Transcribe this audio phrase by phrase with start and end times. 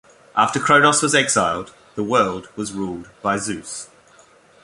[0.35, 3.87] After Kronos was exiled, the world was ruled by Zeus.